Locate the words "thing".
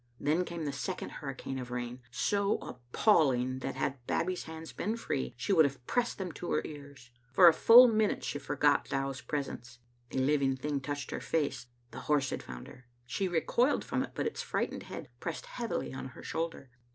10.57-10.79